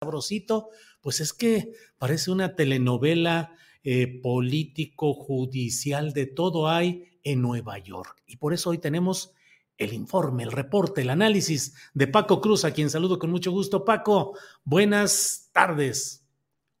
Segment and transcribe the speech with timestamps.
[0.00, 0.68] Sabrosito,
[1.00, 8.22] pues es que parece una telenovela eh, político-judicial, de todo hay en Nueva York.
[8.24, 9.34] Y por eso hoy tenemos
[9.76, 13.84] el informe, el reporte, el análisis de Paco Cruz, a quien saludo con mucho gusto.
[13.84, 16.24] Paco, buenas tardes.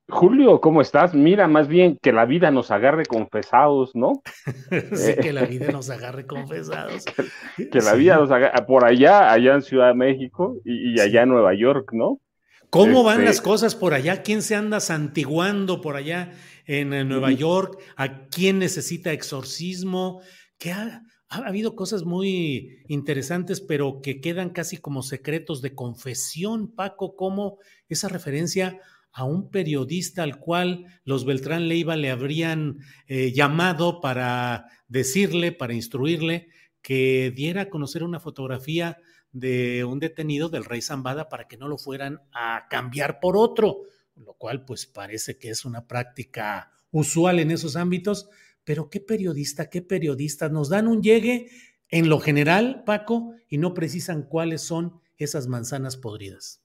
[0.08, 1.12] Julio, ¿cómo estás?
[1.12, 4.22] Mira, más bien que la vida nos agarre confesados, ¿no?
[4.94, 7.04] sí, que la vida nos agarre confesados.
[7.56, 11.22] que la vida nos agarre por allá, allá en Ciudad de México y, y allá
[11.24, 12.20] en Nueva York, ¿no?
[12.70, 14.22] ¿Cómo van las cosas por allá?
[14.22, 16.32] ¿Quién se anda santiguando por allá
[16.66, 17.78] en, Nueva York?
[17.96, 20.20] ¿A quién necesita exorcismo?
[20.58, 26.74] ¿Qué ha, ha habido cosas muy interesantes, pero que quedan casi como secretos de confesión,
[26.74, 28.78] Paco, como esa referencia
[29.12, 35.74] a un periodista al cual los Beltrán Leiva le habrían eh, llamado para decirle, para
[35.74, 36.48] instruirle,
[36.88, 38.96] que diera a conocer una fotografía
[39.30, 43.82] de un detenido del rey Zambada para que no lo fueran a cambiar por otro,
[44.16, 48.30] lo cual pues parece que es una práctica usual en esos ámbitos,
[48.64, 51.50] pero qué periodista, qué periodistas nos dan un llegue
[51.90, 56.64] en lo general, Paco, y no precisan cuáles son esas manzanas podridas.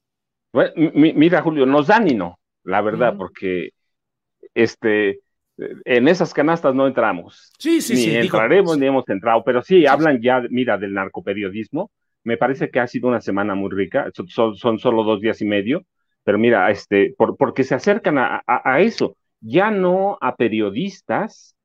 [0.95, 3.72] mira, Julio, nos dan y no, la verdad, porque
[4.53, 5.19] este,
[5.57, 7.51] en esas canastas no entramos.
[7.59, 8.15] Sí, sí, ni sí.
[8.15, 11.91] Entraremos ni hemos entrado, pero sí, hablan ya, mira, del narcoperiodismo
[12.23, 15.45] me parece que ha sido una semana muy rica, son, son solo dos días y
[15.45, 15.85] medio,
[16.23, 21.55] pero mira, este, por, porque se acercan a, a, eso, ya no a periodistas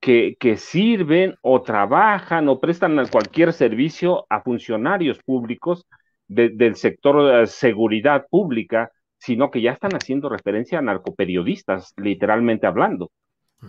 [0.00, 5.86] que, que, sirven o trabajan o prestan cualquier servicio a funcionarios públicos
[6.28, 13.10] del sector de seguridad pública, sino que ya están haciendo referencia a narcoperiodistas, literalmente hablando.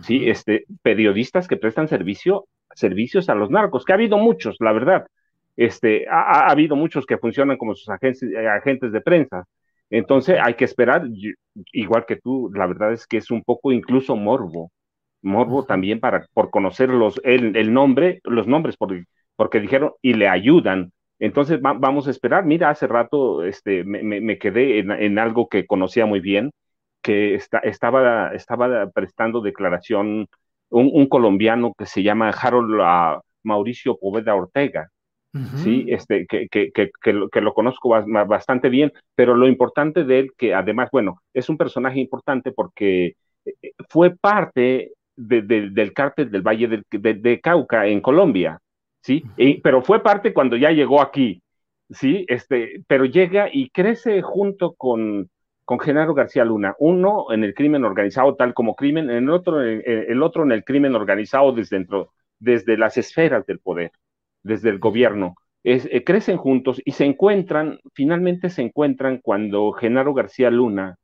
[0.02, 4.72] Sí, este, periodistas que prestan servicio, servicios a los narcos, que ha habido muchos, la
[4.72, 5.06] verdad,
[5.56, 9.44] este, ha, habido muchos que funcionan como sus agentes, eh, agentes de prensa.
[9.90, 11.04] Entonces hay que esperar,
[11.72, 14.70] igual que tú, la verdad es que es un poco incluso morbo,
[15.22, 19.04] morbo también para, por conocer los, el, nombre, los nombres, porque,
[19.36, 20.92] porque dijeron y le ayudan.
[21.18, 22.44] Entonces vamos a esperar.
[22.44, 26.50] Mira, hace rato este, me, quedé en, algo que conocía muy bien,
[27.06, 30.26] que está, estaba, estaba prestando declaración
[30.70, 34.90] un, un, colombiano que se llama Harold uh, Mauricio Poveda Ortega
[35.62, 37.90] sí, este, que, que, que, que, lo, que lo conozco
[38.26, 43.14] bastante bien, pero lo importante de él, que además, bueno, es un personaje importante porque
[43.44, 48.58] eh, fue parte del cártel del Valle de, Cauca en Colombia,
[49.02, 49.22] ¿sí?
[49.62, 51.42] pero fue parte cuando ya llegó aquí,
[51.90, 52.24] ¿sí?
[52.28, 55.28] Este, pero llega y crece junto con,
[55.66, 60.22] con Genaro García Luna, uno en el crimen organizado tal como crimen, el otro, el
[60.22, 63.92] otro en el crimen organizado desde, dentro, desde las esferas del poder
[64.46, 65.34] desde el gobierno.
[65.64, 70.96] Eh, crecen juntos y se encuentran, finalmente se encuentran cuando Genaro García Luna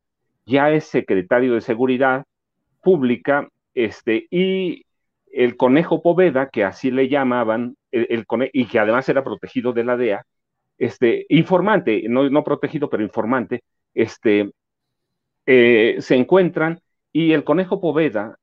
[0.47, 2.25] ya es secretario de Seguridad
[2.81, 4.87] Pública, este, y
[5.33, 9.97] el conejo Poveda, que así le llamaban, el, y que además era protegido de la
[9.97, 10.25] DEA,
[10.79, 13.63] este, informante, no, no protegido, pero informante,
[13.95, 14.53] este,
[15.47, 16.81] eh, se encuentran
[17.13, 18.37] y el conejo Poveda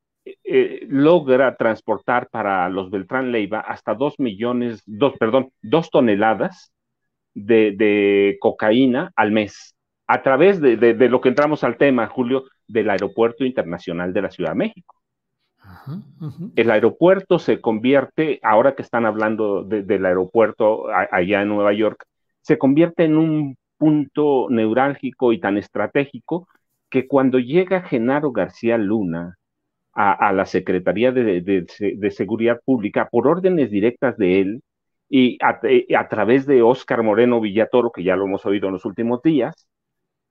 [0.43, 6.71] eh, logra transportar para los Beltrán Leiva hasta dos millones, dos, perdón, dos toneladas
[7.33, 9.75] de, cocaína al mes,
[10.07, 14.51] a través de, lo que entramos al tema, Julio, del Aeropuerto Internacional de la Ciudad
[14.51, 14.95] de México.
[16.55, 22.05] El aeropuerto se convierte, ahora que están hablando del aeropuerto allá en Nueva York,
[22.41, 26.47] se convierte en un punto neurálgico y tan estratégico
[26.89, 29.37] que cuando llega Genaro García Luna
[29.93, 31.65] a, la Secretaría de,
[32.11, 34.63] Seguridad Pública por órdenes directas de él
[35.09, 39.21] y a, través de Óscar Moreno Villatoro, que ya lo hemos oído en los últimos
[39.23, 39.67] días,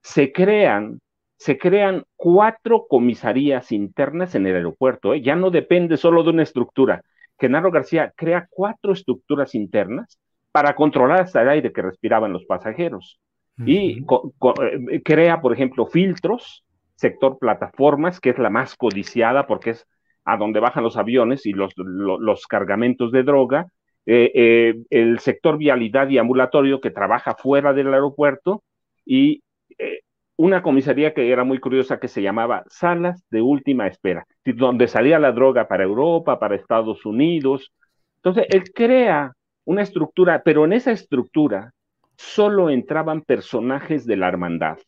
[0.02, 1.00] se crean,
[1.36, 5.12] se crean cuatro comisarías internas en el aeropuerto.
[5.14, 5.20] ¿eh?
[5.20, 7.02] Ya no depende solo de una estructura.
[7.38, 10.18] Genaro García crea cuatro estructuras internas
[10.52, 13.20] para controlar hasta el aire que respiraban los pasajeros.
[13.66, 16.64] Y eh, crea, por ejemplo, filtros
[16.98, 19.86] sector plataformas, que es la más codiciada porque es
[20.24, 23.68] a donde bajan los aviones y los, los, cargamentos de droga,
[24.04, 28.62] eh, eh, el sector vialidad y ambulatorio que trabaja fuera del aeropuerto
[29.06, 29.42] y
[29.78, 30.00] eh,
[30.36, 35.18] una comisaría que era muy curiosa que se llamaba Salas de Última Espera, donde salía
[35.18, 37.72] la droga para Europa, para Estados Unidos.
[38.16, 39.32] Entonces, él crea
[39.64, 41.72] una estructura, pero en esa estructura
[42.18, 44.78] solo entraban personajes de la hermandad,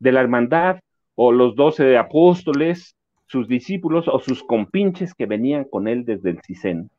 [0.00, 0.80] de la hermandad
[1.14, 2.96] o los doce apóstoles,
[3.26, 6.90] sus discípulos o sus compinches que venían con él desde el Cicén.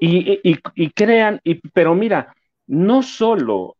[0.00, 1.40] Y, crean,
[1.72, 2.34] pero mira,
[2.66, 3.76] no solo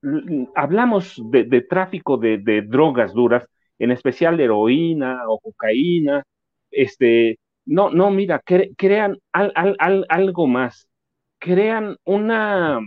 [0.55, 3.45] hablamos de, tráfico de, drogas duras,
[3.81, 6.23] en especial heroína o cocaína,
[6.71, 8.41] este, no, no, mira,
[8.77, 10.89] crean algo más,
[11.39, 12.81] crean una,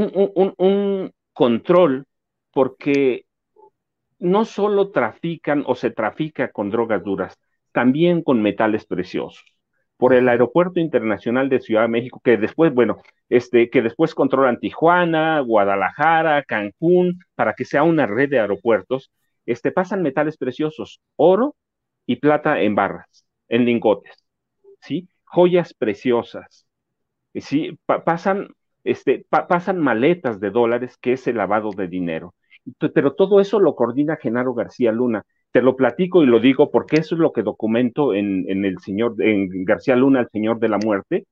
[0.00, 2.06] un, un control
[2.52, 3.26] porque
[4.18, 7.38] no solo trafican o se trafica con drogas duras,
[7.72, 9.44] también con metales preciosos.
[9.96, 12.98] Por el Aeropuerto Internacional de Ciudad de México, que después, bueno,
[13.28, 19.12] este, que después controlan Tijuana, Guadalajara, Cancún, para que sea una red de aeropuertos,
[19.46, 21.56] este, pasan metales preciosos, oro
[22.06, 24.24] y plata en barras, en lingotes,
[24.80, 25.08] ¿sí?
[25.24, 26.66] Joyas preciosas,
[27.34, 27.78] ¿sí?
[27.86, 28.48] pasan,
[28.84, 32.34] este, pasan maletas de dólares, que es el lavado de dinero
[32.94, 35.24] pero todo eso lo coordina Genaro García Luna.
[35.50, 39.14] Te lo platico y lo digo porque eso es lo que documento en, el señor,
[39.18, 41.26] en García Luna, el señor de la muerte,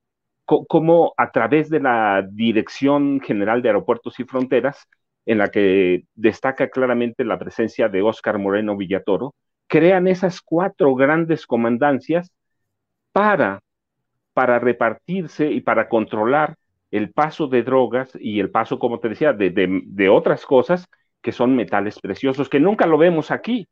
[0.44, 4.86] como a través de la Dirección General de Aeropuertos y Fronteras,
[5.24, 9.34] en la que destaca claramente la presencia de Óscar Moreno Villatoro,
[9.68, 12.32] crean esas cuatro grandes comandancias
[13.12, 13.60] para,
[14.34, 16.56] para repartirse y para controlar
[16.90, 20.88] el paso de drogas y el paso, como te decía, de, de otras cosas
[21.22, 23.68] que son metales preciosos, que nunca lo vemos aquí,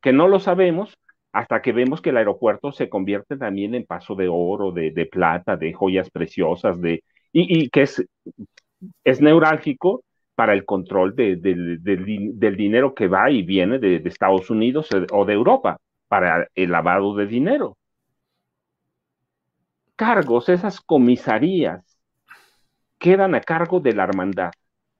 [0.00, 0.98] que no lo sabemos
[1.34, 5.56] hasta que vemos que el aeropuerto se convierte también en paso de oro, de, plata,
[5.56, 7.02] de joyas preciosas, de,
[7.32, 8.06] y, que es,
[9.02, 10.04] es neurálgico
[10.36, 15.32] para el control de, del dinero que va y viene de, Estados Unidos o de
[15.32, 17.76] Europa, para el lavado de dinero.
[19.96, 21.93] Cargos, esas comisarías,
[23.04, 24.50] quedan a cargo de la hermandad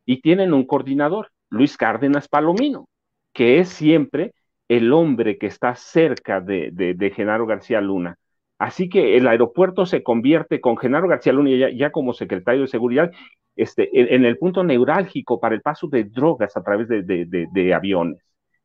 [0.05, 1.31] y tienen un coordinador.
[1.49, 2.87] Luis Cárdenas Palomino,
[3.33, 4.35] que es siempre
[4.69, 8.19] el hombre que está cerca de, Genaro García Luna.
[8.59, 13.11] Así que el aeropuerto se convierte con Genaro García Luna ya, como secretario de Seguridad
[13.57, 18.19] este, en, el punto neurálgico para el paso de drogas a través de, aviones.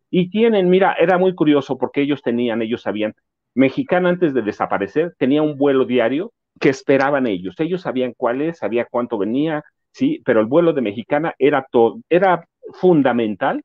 [0.10, 3.14] Y tienen, mira, era muy curioso porque ellos tenían, ellos sabían,
[3.54, 7.56] Mexicana antes de desaparecer tenía un vuelo diario que esperaban ellos.
[7.60, 12.00] Ellos sabían cuál es, sabía cuánto venía, sí, pero el vuelo de Mexicana era todo,
[12.10, 13.64] era fundamental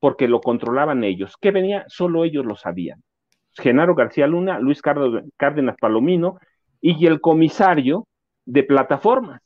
[0.00, 1.34] porque lo controlaban ellos.
[1.40, 1.84] ¿Qué venía?
[1.88, 3.02] Solo ellos lo sabían.
[3.52, 6.38] Genaro García Luna, Luis Cárdenas Palomino
[6.80, 8.06] y el comisario
[8.44, 9.40] de plataformas.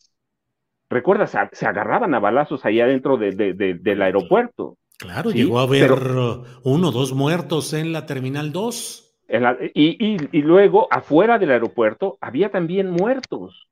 [0.89, 4.77] Recuerda, se, agarraban a balazos allá dentro del aeropuerto.
[4.99, 9.10] Claro, llegó a haber uno o dos muertos en la Terminal 2.
[9.75, 13.69] Y, luego, afuera del aeropuerto, había también muertos,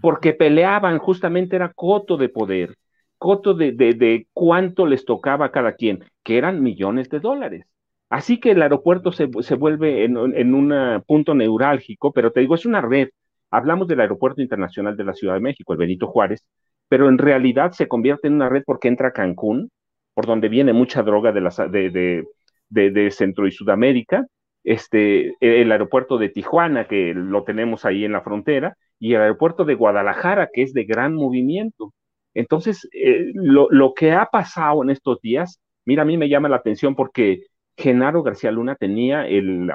[0.00, 2.76] porque peleaban, justamente era coto de poder
[3.20, 7.66] coto de, de, cuánto les tocaba a cada quien, que eran millones de dólares.
[8.08, 12.80] Así que el aeropuerto se, vuelve en, un punto neurálgico, pero te digo, es una
[12.80, 13.10] red.
[13.50, 16.46] Hablamos del Aeropuerto Internacional de la Ciudad de México, el Benito Juárez,
[16.88, 19.70] pero en realidad se convierte en una red porque entra a Cancún,
[20.14, 22.24] por donde viene mucha droga de, de,
[22.70, 24.26] de, de Centro y Sudamérica,
[24.64, 29.64] este, el aeropuerto de Tijuana, que lo tenemos ahí en la frontera, y el aeropuerto
[29.64, 31.92] de Guadalajara, que es de gran movimiento.
[32.34, 36.56] Entonces, eh, lo, que ha pasado en estos días, mira, a mí me llama la
[36.56, 39.72] atención porque Genaro García Luna tenía el,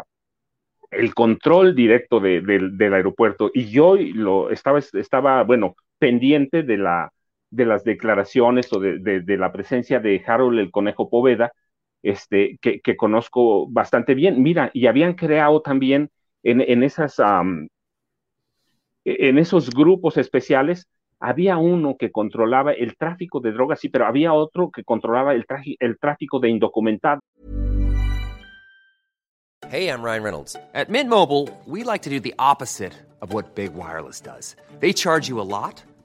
[0.91, 7.11] el control directo del aeropuerto y yo lo estaba, estaba, bueno, pendiente de, la,
[7.49, 11.51] de las declaraciones o de, la presencia de Harold el Conejo Poveda,
[12.05, 14.41] este, que, conozco bastante bien.
[14.41, 16.11] Mira, y habían creado también
[16.43, 17.15] en, esas,
[19.03, 20.87] en esos grupos especiales
[21.19, 25.45] había uno que controlaba el tráfico de drogas, sí, pero había otro que controlaba el,
[25.79, 27.23] el tráfico de indocumentados.
[29.71, 30.55] Hey, I'm Ryan Reynolds.
[30.75, 34.55] At Mint Mobile, we like to do the opposite of what Big Wireless does.
[34.79, 35.81] They charge you a lot,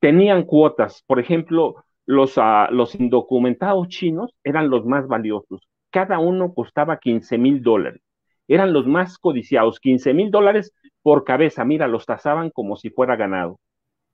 [0.00, 1.02] Tenían cuotas.
[1.06, 5.68] Por ejemplo, los, uh, los indocumentados chinos eran los más valiosos.
[5.90, 8.02] Cada uno costaba 15 mil dólares.
[8.48, 10.72] Eran los más codiciados, 15 mil dólares
[11.02, 11.64] por cabeza.
[11.64, 13.58] Mira, los tasaban como si fuera ganado.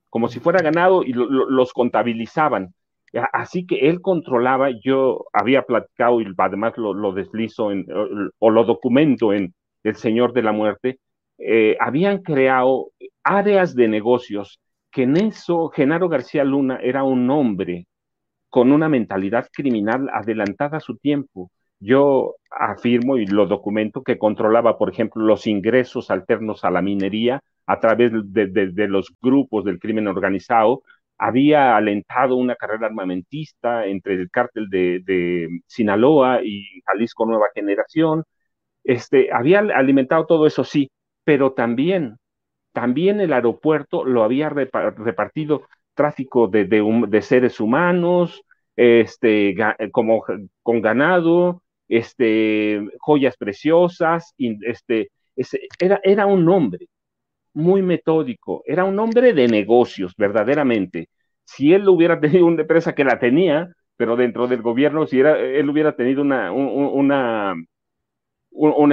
[0.09, 2.73] Como si fuera ganado y lo, lo, los contabilizaban.
[3.31, 7.85] Así que él controlaba, yo había platicado y además lo, lo deslizo en,
[8.39, 10.99] o, lo documento en El Señor de la Muerte,
[11.37, 12.89] eh, habían creado
[13.23, 14.59] áreas de negocios
[14.93, 17.87] que en eso Genaro García Luna era un hombre
[18.49, 21.51] con una mentalidad criminal adelantada a su tiempo.
[21.79, 27.41] Yo afirmo y lo documento que controlaba, por ejemplo, los ingresos alternos a la minería
[27.65, 30.83] a través de, los grupos del crimen organizado,
[31.17, 38.23] había alentado una carrera armamentista entre el cártel de, de, Sinaloa y Jalisco Nueva Generación.
[38.83, 40.91] Este, había alimentado todo eso, sí,
[41.23, 42.17] pero también,
[42.73, 45.63] también el aeropuerto lo había repartido
[45.93, 48.43] tráfico de, seres humanos,
[48.75, 49.55] este,
[49.91, 50.23] como
[50.63, 55.11] con ganado, este, joyas preciosas, este,
[55.79, 56.87] era, un hombre
[57.53, 61.09] muy metódico, era un hombre de negocios, verdaderamente.
[61.45, 65.69] Si él hubiera tenido una empresa que la tenía, pero dentro del gobierno, si él
[65.69, 67.55] hubiera tenido una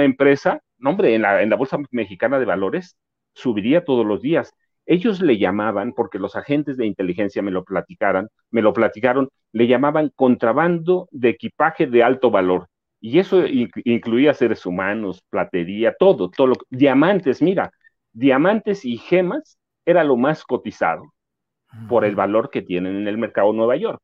[0.03, 2.95] empresa, no, hombre, en la, en la Bolsa Mexicana de Valores,
[3.33, 4.53] subiría todos los días.
[4.85, 9.67] Ellos le llamaban, porque los agentes de inteligencia me lo platicaran, me lo platicaron, le
[9.67, 12.67] llamaban contrabando de equipaje de alto valor.
[12.99, 17.71] Y eso incluía seres humanos, platería, todo, todo lo, diamantes, mira,
[18.13, 21.13] diamantes y gemas era lo más cotizado
[21.87, 24.01] por el valor que tienen en el mercado de Nueva York.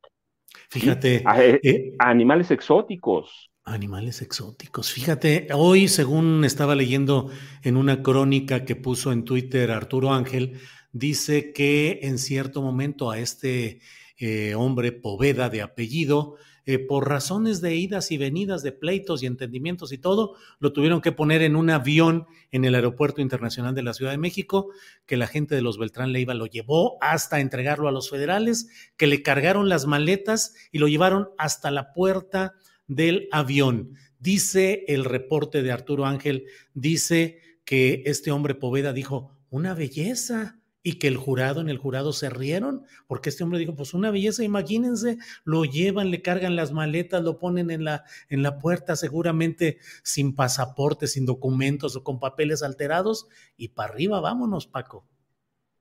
[0.69, 1.21] Fíjate.
[1.25, 3.51] A, eh, a animales exóticos.
[3.67, 4.93] Animales exóticos.
[4.93, 7.29] Fíjate, hoy, según estaba leyendo
[7.63, 10.57] en una crónica que puso en Twitter Arturo Ángel,
[10.93, 13.81] dice que en cierto momento a este
[14.19, 19.25] eh, hombre Poveda de apellido, eh, por razones de idas y venidas, de pleitos y
[19.25, 23.83] entendimientos y todo, lo tuvieron que poner en un avión en el Aeropuerto Internacional de
[23.83, 24.69] la Ciudad de México,
[25.05, 29.07] que la gente de los Beltrán Leiva lo llevó hasta entregarlo a los federales, que
[29.07, 32.53] le cargaron las maletas y lo llevaron hasta la puerta
[32.87, 33.93] del avión.
[34.19, 40.99] Dice el reporte de Arturo Ángel, dice que este hombre Poveda dijo, una belleza, y
[40.99, 44.45] que el jurado, en el jurado se rieron, porque este hombre dijo, pues una belleza,
[44.45, 49.79] imagínense, lo llevan, le cargan las maletas, lo ponen en la, en la puerta, seguramente
[50.03, 53.27] sin pasaporte, sin documentos o con papeles alterados,
[53.57, 55.05] y para arriba, vámonos, Paco.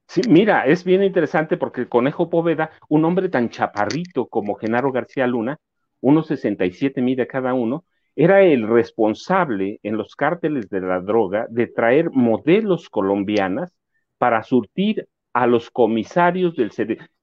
[0.09, 4.91] Sí, mira, es bien interesante porque el Conejo Poveda, un hombre tan chaparrito como Genaro
[4.91, 5.57] García Luna,
[6.01, 7.85] 1,67 mide cada uno,
[8.15, 13.75] era el responsable en los cárteles de la droga de traer modelos colombianas
[14.19, 16.71] para surtir a los comisarios del,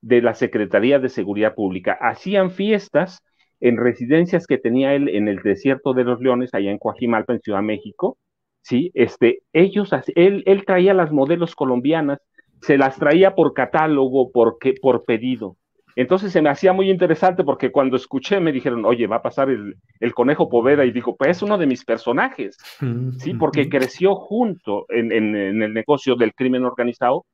[0.02, 1.98] de la Secretaría de Seguridad Pública.
[2.00, 3.24] Hacían fiestas
[3.60, 7.42] en residencias que tenía él en el desierto de los Leones, allá en Coajimalpa, en
[7.42, 8.18] Ciudad de México.
[8.62, 12.20] Sí, este, ellos, él, él traía las modelos colombianas,
[12.62, 15.58] se las traía por catálogo, por, por pedido.
[15.96, 19.50] Entonces se me hacía muy interesante porque cuando escuché me dijeron, oye, va a pasar
[19.50, 22.58] el, el conejo Poveda y digo, pues es uno de mis personajes,
[23.20, 23.34] ¿sí?
[23.36, 27.26] Porque creció junto en, en, en, el negocio del crimen organizado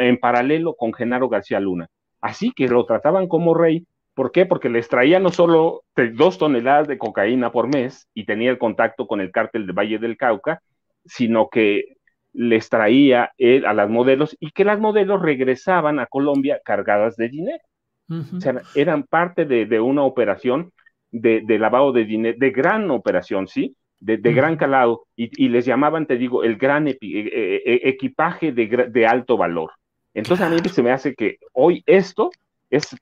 [0.00, 1.88] en paralelo con Genaro García Luna.
[2.20, 3.86] Así que lo trataban como rey.
[4.14, 4.46] ¿Por qué?
[4.46, 5.82] Porque les traía no solo
[6.14, 9.98] dos toneladas de cocaína por mes y tenía el contacto con el cártel de Valle
[9.98, 10.62] del Cauca,
[11.04, 11.96] sino que
[12.32, 17.28] les traía él a las modelos y que las modelos regresaban a Colombia cargadas de
[17.28, 17.62] dinero.
[18.08, 20.72] O sea, eran parte de, una operación
[21.10, 23.76] de, lavado de dinero, de gran operación, ¿sí?
[23.98, 29.06] De, gran calado, y, les llamaban, te digo, el gran e, e, e, equipaje de,
[29.06, 29.72] alto valor.
[30.14, 32.30] Entonces a mí se me hace que hoy esto
[32.70, 32.96] es,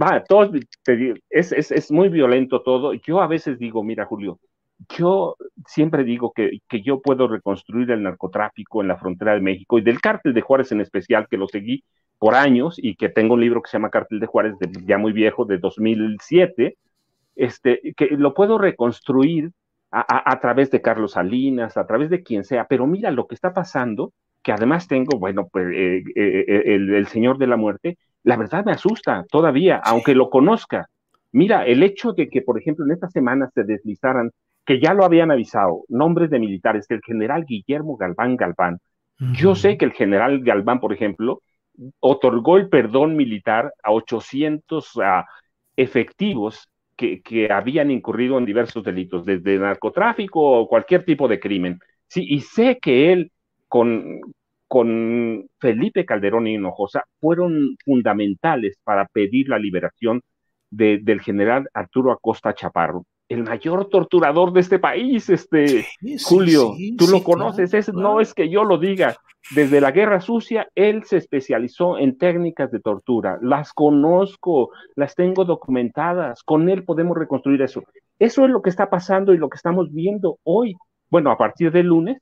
[0.00, 0.52] va, todo,
[1.30, 2.92] es, es, es, muy violento todo.
[2.94, 4.38] Yo a veces digo, mira, Julio,
[4.96, 5.36] yo
[5.66, 9.82] siempre digo que, que, yo puedo reconstruir el narcotráfico en la frontera de México y
[9.82, 11.82] del cártel de Juárez en especial, que lo seguí
[12.20, 15.12] por años y que tengo un libro que se llama Cártel de Juárez, ya muy
[15.12, 16.76] viejo, de 2007,
[17.34, 19.52] este, que lo puedo reconstruir
[19.90, 23.54] a, través de Carlos Salinas, a través de quien sea, pero mira lo que está
[23.54, 24.12] pasando,
[24.42, 28.36] que además tengo, bueno, pues eh, eh, eh, el, el Señor de la Muerte, la
[28.36, 30.88] verdad me asusta todavía, aunque lo conozca.
[31.32, 34.30] Mira, el hecho de que, por ejemplo, en esta semana se deslizaran,
[34.66, 38.78] que ya lo habían avisado, nombres de militares, el general Guillermo Galván Galván.
[39.32, 41.42] Yo sé que el general Galván, por ejemplo,
[42.00, 44.98] otorgó el perdón militar a 800
[45.76, 51.78] efectivos que, habían incurrido en diversos delitos, desde narcotráfico o cualquier tipo de crimen.
[52.06, 53.32] Sí, y sé que él,
[53.68, 54.20] con,
[54.68, 60.22] con Felipe Calderón y Hinojosa, fueron fundamentales para pedir la liberación
[60.70, 65.86] del general Arturo Acosta Chaparro el mayor torturador de este país, este
[66.24, 69.16] Julio, tú lo conoces, es, no es que yo lo diga,
[69.54, 75.44] desde la guerra sucia, él se especializó en técnicas de tortura, las conozco, las tengo
[75.44, 77.84] documentadas, con él podemos reconstruir eso.
[78.18, 80.74] Eso es lo que está pasando y lo que estamos viendo hoy,
[81.08, 82.18] bueno, a partir del lunes,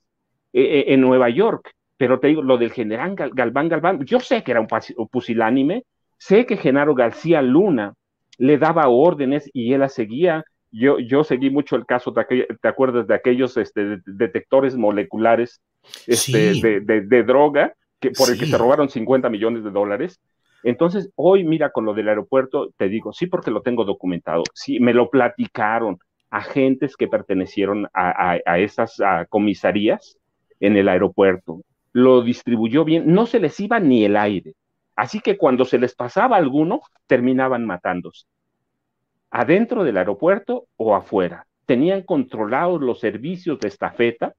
[0.53, 4.43] eh, eh, en Nueva York, pero te digo, lo del general Galván Galván, yo sé
[4.43, 5.85] que era un pusilánime,
[6.19, 7.95] sé que Genaro García Luna
[8.37, 12.69] le daba órdenes y él la seguía, yo, yo seguí mucho el caso, de ¿te
[12.69, 15.61] acuerdas de aquellos este, detectores moleculares
[16.07, 20.21] este, de, droga que, por el que se robaron 50 millones de dólares?
[20.63, 24.81] Entonces, hoy mira con lo del aeropuerto, te digo, sí porque lo tengo documentado, sí,
[24.81, 25.99] me lo platicaron
[26.31, 30.19] agentes que pertenecieron a, a, esas comisarías
[30.61, 34.55] en el aeropuerto, lo distribuyó bien, no se les iba ni el aire.
[34.97, 38.27] Así que cuando se les pasaba alguno, terminaban matándose
[39.31, 41.47] adentro del aeropuerto o afuera.
[41.67, 44.35] Tenían controlados los servicios de estafeta,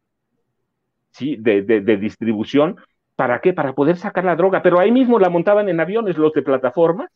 [1.11, 1.35] ¿sí?
[1.37, 1.61] de,
[1.97, 2.77] distribución.
[3.15, 3.53] ¿Para qué?
[3.53, 4.61] Para poder sacar la droga.
[4.61, 7.09] Pero ahí mismo la montaban en aviones los de plataforma,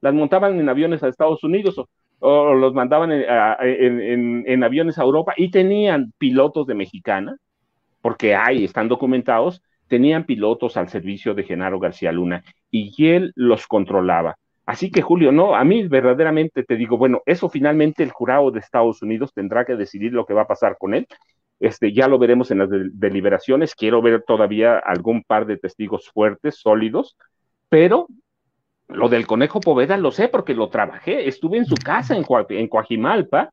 [0.00, 1.76] las montaban en aviones a Estados Unidos
[2.20, 7.36] o, los mandaban en, en, aviones a Europa y tenían pilotos de mexicana,
[8.00, 13.66] porque ahí están documentados, tenían pilotos al servicio de Genaro García Luna y él los
[13.66, 14.36] controlaba.
[14.66, 18.60] Así que, Julio, no, a mí verdaderamente te digo, bueno, eso finalmente el jurado de
[18.60, 21.06] Estados Unidos tendrá que decidir lo que va a pasar con él.
[21.60, 23.74] Este, ya lo veremos en las deliberaciones.
[23.74, 27.16] Quiero ver todavía algún par de testigos fuertes, sólidos,
[27.68, 28.06] pero
[28.88, 31.28] lo del conejo Poveda lo sé porque lo trabajé.
[31.28, 33.50] Estuve en su casa en, en Coajimalpa,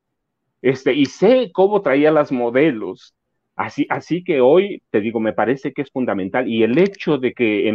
[0.61, 3.15] este, y sé cómo traía las modelos.
[3.55, 6.47] Así, así que hoy te digo, me parece que es fundamental.
[6.47, 7.69] Y el hecho de que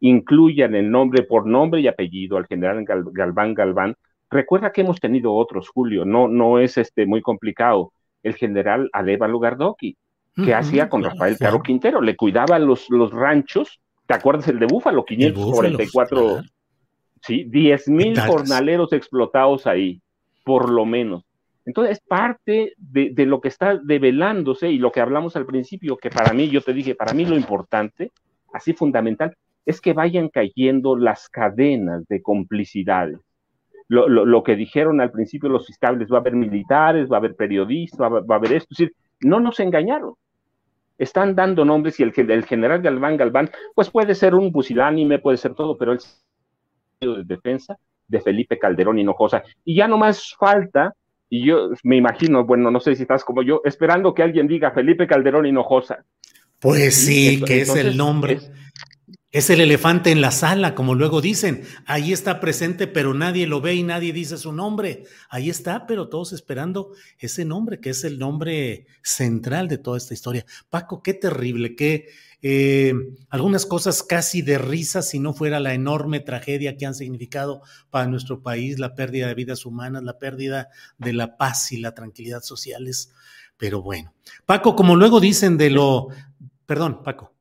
[0.00, 3.96] incluyan el nombre por nombre y apellido al general Galván Galván.
[4.30, 7.92] Recuerda que hemos tenido otros, Julio, no, no es este muy complicado.
[8.22, 9.96] El general Aleva Gardoqui,
[10.34, 14.66] que hacía con Rafael Caro Quintero, le cuidaba los, los ranchos, ¿te acuerdas el de
[14.66, 15.04] Búfalo?
[15.04, 16.42] 544,
[17.22, 20.02] sí, 10 mil jornaleros explotados ahí,
[20.44, 21.24] por lo menos.
[21.64, 25.96] Entonces, es parte de, de, lo que está develándose y lo que hablamos al principio,
[25.96, 28.12] que para mí, yo te dije, para mí lo importante,
[28.52, 33.18] así fundamental, es que vayan cayendo las cadenas de complicidades.
[33.88, 38.00] Lo, que dijeron al principio los fiscales, va a haber militares, va a haber periodistas,
[38.00, 40.14] va, a haber esto, es decir, no nos engañaron.
[40.98, 45.36] Están dando nombres y el, el general Galván Galván, pues puede ser un pusilánime, puede
[45.36, 45.98] ser todo, pero el
[47.00, 47.76] de defensa
[48.08, 49.44] de Felipe Calderón Hinojosa.
[49.64, 50.94] Y ya no más falta,
[51.28, 54.72] y yo me imagino, bueno, no sé si estás como yo, esperando que alguien diga
[54.72, 56.04] Felipe Calderón Hinojosa.
[56.60, 58.34] Pues sí, que es el nombre.
[58.34, 58.50] Es
[59.50, 61.64] el elefante en la sala, como luego dicen.
[61.84, 65.04] Ahí está presente, pero nadie lo ve y nadie dice su nombre.
[65.28, 70.14] Ahí está, pero todos esperando ese nombre, que es el nombre central de toda esta
[70.14, 70.46] historia.
[70.70, 72.08] Paco, qué terrible, qué
[72.40, 72.94] eh,
[73.28, 78.06] algunas cosas casi de risa si no fuera la enorme tragedia que han significado para
[78.06, 82.40] nuestro país, la pérdida de vidas humanas, la pérdida de la paz y la tranquilidad
[82.42, 83.12] sociales.
[83.58, 84.14] Pero bueno,
[84.46, 86.08] Paco, como luego dicen de lo...
[86.66, 87.35] Perdón, Paco.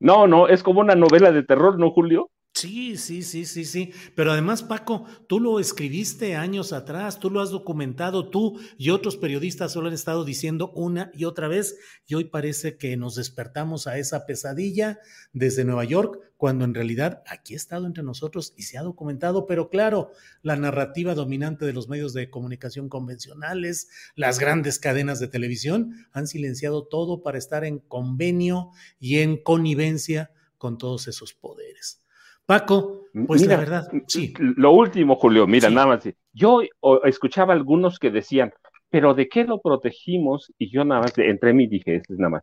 [0.00, 2.30] No, no, es como una novela de terror, ¿no, Julio?
[2.60, 3.90] Sí, sí, sí, sí, sí.
[4.14, 9.16] Pero además, Paco, tú lo escribiste años atrás, tú lo has documentado, tú y otros
[9.16, 13.86] periodistas solo han estado diciendo una y otra vez, y hoy parece que nos despertamos
[13.86, 14.98] a esa pesadilla
[15.32, 19.46] desde Nueva York, cuando en realidad aquí ha estado entre nosotros y se ha documentado,
[19.46, 20.10] pero claro,
[20.42, 26.26] la narrativa dominante de los medios de comunicación convencionales, las grandes cadenas de televisión, han
[26.26, 28.68] silenciado todo para estar en convenio
[28.98, 32.02] y en connivencia con todos esos poderes.
[32.50, 34.34] Paco, pues la verdad, sí.
[34.40, 36.08] Lo último, Julio, mira, nada más.
[36.32, 36.62] Yo
[37.04, 38.52] escuchaba algunos que decían,
[38.88, 40.52] pero ¿de qué lo protegimos?
[40.58, 42.42] Y yo nada más entré y dije, es nada más.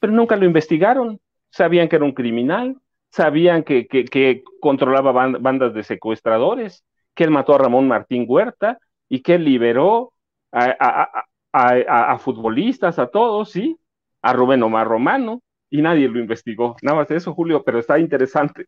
[0.00, 1.18] Pero nunca lo investigaron.
[1.48, 2.76] Sabían que era un criminal,
[3.10, 6.84] sabían que, que, controlaba bandas de secuestradores,
[7.14, 10.12] que él mató a Ramón Martín Huerta y que él liberó
[10.52, 13.78] a, a, futbolistas, a todos, ¿sí?
[14.20, 16.76] A Rubén Omar Romano, y nadie lo investigó.
[16.82, 18.66] Nada más eso, Julio, pero está interesante.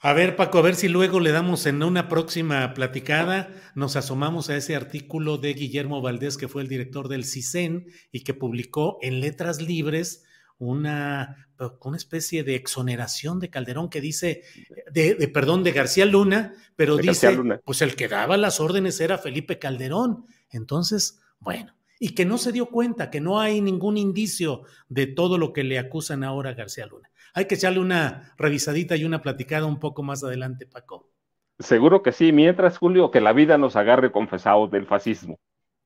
[0.00, 4.48] A ver, Paco, a ver si luego le damos en una próxima platicada, nos asomamos
[4.48, 8.98] a ese artículo de Guillermo Valdés, que fue el director del CISEN y que publicó
[9.02, 10.24] en Letras Libres
[10.58, 11.48] una,
[11.80, 14.44] una especie de exoneración de Calderón que dice,
[14.92, 19.58] de, perdón, de García Luna, pero dice, pues el que daba las órdenes era Felipe
[19.58, 20.26] Calderón.
[20.48, 25.38] Entonces, bueno, y que no se dio cuenta, que no hay ningún indicio de todo
[25.38, 27.10] lo que le acusan ahora a García Luna.
[27.38, 31.12] Hay que echarle una revisadita y una platicada un poco más adelante, Paco.
[31.60, 35.38] Seguro que sí, mientras, Julio, que la vida nos agarre confesados del fascismo.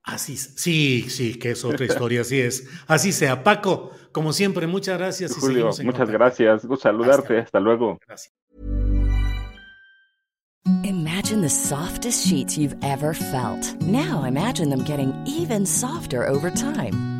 [0.02, 2.66] Así, sí, sí, que es otra historia, así es.
[2.86, 3.44] Así sea.
[3.44, 5.36] Paco, como siempre, muchas gracias.
[5.36, 6.64] Julio, muchas gracias.
[6.64, 7.40] Gusto saludarte.
[7.40, 7.98] Hasta, luego.
[8.06, 8.34] Gracias.
[10.84, 13.78] Imagine the softest sheets you've ever felt.
[13.82, 17.11] Now imagine them getting even softer over time.